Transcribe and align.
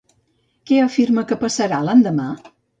Què 0.69 0.79
afirma 0.85 1.25
que 1.33 1.39
passarà, 1.45 1.85
l'endemà? 1.91 2.29